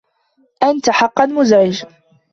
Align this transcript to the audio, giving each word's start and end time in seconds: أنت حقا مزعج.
أنت 0.63 0.89
حقا 0.89 1.25
مزعج. 1.25 1.85